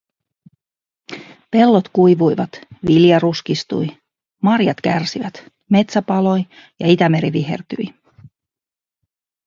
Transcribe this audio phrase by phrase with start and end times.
[1.51, 2.49] Pellot kuivuivat,
[2.87, 3.87] vilja ruskistui,
[4.41, 6.45] marjat kärsivät, metsä paloi
[6.79, 7.93] ja Itämeri vihertyi.